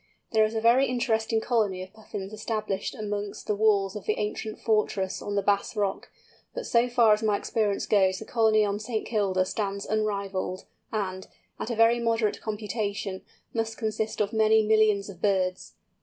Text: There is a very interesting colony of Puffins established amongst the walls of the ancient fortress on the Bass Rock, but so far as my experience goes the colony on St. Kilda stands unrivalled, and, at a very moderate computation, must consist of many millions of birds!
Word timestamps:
There 0.31 0.43
is 0.45 0.55
a 0.55 0.61
very 0.61 0.87
interesting 0.87 1.41
colony 1.41 1.83
of 1.83 1.93
Puffins 1.93 2.33
established 2.33 2.95
amongst 2.95 3.45
the 3.45 3.53
walls 3.53 3.95
of 3.95 4.05
the 4.05 4.17
ancient 4.17 4.59
fortress 4.59 5.21
on 5.21 5.35
the 5.35 5.43
Bass 5.43 5.75
Rock, 5.75 6.09
but 6.55 6.65
so 6.65 6.89
far 6.89 7.13
as 7.13 7.21
my 7.21 7.37
experience 7.37 7.85
goes 7.85 8.17
the 8.17 8.25
colony 8.25 8.65
on 8.65 8.79
St. 8.79 9.05
Kilda 9.05 9.45
stands 9.45 9.85
unrivalled, 9.85 10.65
and, 10.91 11.27
at 11.59 11.69
a 11.69 11.75
very 11.75 11.99
moderate 11.99 12.41
computation, 12.41 13.21
must 13.53 13.77
consist 13.77 14.19
of 14.21 14.33
many 14.33 14.63
millions 14.65 15.07
of 15.07 15.21
birds! 15.21 15.75